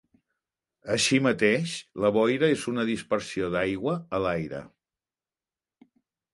[0.95, 1.73] Així mateix,
[2.05, 4.67] la boira és una dispersió d'aigua a l'aire.